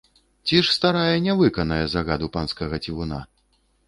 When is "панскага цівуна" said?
2.39-3.21